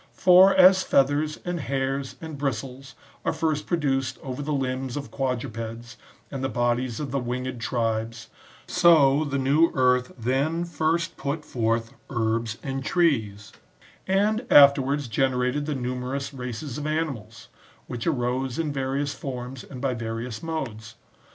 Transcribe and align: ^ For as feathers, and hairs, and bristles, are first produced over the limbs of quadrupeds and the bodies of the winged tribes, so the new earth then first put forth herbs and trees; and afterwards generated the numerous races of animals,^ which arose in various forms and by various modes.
^ 0.13 0.15
For 0.15 0.51
as 0.55 0.81
feathers, 0.81 1.37
and 1.45 1.59
hairs, 1.59 2.15
and 2.19 2.35
bristles, 2.35 2.95
are 3.23 3.31
first 3.31 3.67
produced 3.67 4.17
over 4.23 4.41
the 4.41 4.51
limbs 4.51 4.97
of 4.97 5.11
quadrupeds 5.11 5.95
and 6.31 6.43
the 6.43 6.49
bodies 6.49 6.99
of 6.99 7.11
the 7.11 7.19
winged 7.19 7.61
tribes, 7.61 8.27
so 8.65 9.23
the 9.23 9.37
new 9.37 9.71
earth 9.75 10.11
then 10.17 10.65
first 10.65 11.17
put 11.17 11.45
forth 11.45 11.93
herbs 12.09 12.57
and 12.63 12.83
trees; 12.83 13.51
and 14.07 14.43
afterwards 14.49 15.07
generated 15.07 15.67
the 15.67 15.75
numerous 15.75 16.33
races 16.33 16.79
of 16.79 16.87
animals,^ 16.87 17.49
which 17.85 18.07
arose 18.07 18.57
in 18.57 18.73
various 18.73 19.13
forms 19.13 19.63
and 19.63 19.81
by 19.81 19.93
various 19.93 20.41
modes. 20.41 20.95